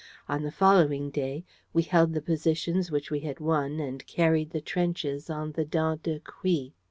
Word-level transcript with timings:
On 0.27 0.41
the 0.41 0.49
following 0.51 1.11
day, 1.11 1.45
we 1.73 1.83
held 1.83 2.13
the 2.13 2.23
positions 2.23 2.89
which 2.89 3.11
we 3.11 3.19
had 3.19 3.39
won 3.39 3.79
and 3.79 4.03
carried 4.07 4.49
the 4.49 4.59
trenches 4.59 5.29
on 5.29 5.51
the 5.51 5.63
Dent 5.63 6.01
de 6.01 6.19
Crouy. 6.19 6.73